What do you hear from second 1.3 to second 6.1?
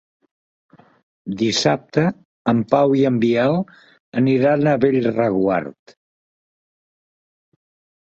Dissabte en Pau i en Biel aniran a Bellreguard.